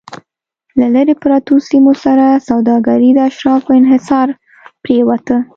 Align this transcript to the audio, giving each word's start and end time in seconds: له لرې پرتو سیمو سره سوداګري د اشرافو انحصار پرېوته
له 0.79 0.87
لرې 0.95 1.15
پرتو 1.23 1.55
سیمو 1.69 1.93
سره 2.03 2.25
سوداګري 2.49 3.09
د 3.13 3.19
اشرافو 3.29 3.69
انحصار 3.79 4.27
پرېوته 4.83 5.35